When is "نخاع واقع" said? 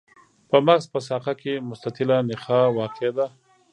2.29-3.09